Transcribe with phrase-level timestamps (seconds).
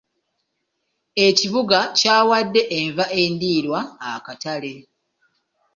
[1.27, 3.79] Ekibuga kyawadde enva endiirwa
[4.11, 4.73] akatale.